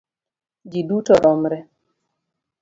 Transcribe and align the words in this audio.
Ji 0.69 0.81
duto 0.87 1.13
romre. 1.23 1.59